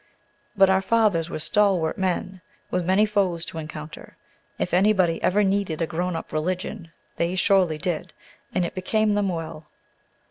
But 0.57 0.71
our 0.71 0.81
fathers 0.81 1.29
were 1.29 1.37
stalwart 1.37 1.95
men, 1.95 2.41
with 2.71 2.83
many 2.83 3.05
foes 3.05 3.45
to 3.45 3.59
encounter. 3.59 4.17
If 4.57 4.73
anybody 4.73 5.21
ever 5.21 5.43
needed 5.43 5.79
a 5.79 5.85
grown 5.85 6.15
up 6.15 6.31
religion, 6.31 6.91
they 7.17 7.35
surely 7.35 7.77
did; 7.77 8.11
and 8.51 8.65
it 8.65 8.73
became 8.73 9.13
them 9.13 9.29
well. 9.29 9.67